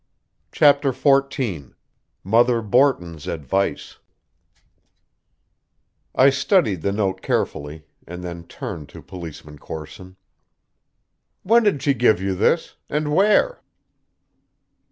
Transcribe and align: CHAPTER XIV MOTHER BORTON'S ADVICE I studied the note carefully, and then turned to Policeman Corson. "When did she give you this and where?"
CHAPTER 0.51 0.91
XIV 0.93 1.75
MOTHER 2.23 2.63
BORTON'S 2.63 3.27
ADVICE 3.27 3.99
I 6.15 6.31
studied 6.31 6.81
the 6.81 6.91
note 6.91 7.21
carefully, 7.21 7.85
and 8.07 8.23
then 8.23 8.45
turned 8.47 8.89
to 8.89 9.03
Policeman 9.03 9.59
Corson. 9.59 10.15
"When 11.43 11.61
did 11.61 11.83
she 11.83 11.93
give 11.93 12.19
you 12.19 12.33
this 12.33 12.77
and 12.89 13.13
where?" 13.13 13.61